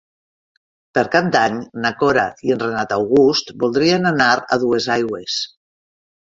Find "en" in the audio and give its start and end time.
2.55-2.63